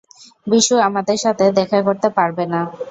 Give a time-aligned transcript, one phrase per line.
[0.47, 2.61] বিশু আমাদের সাথে দেখা করতে পারবে না।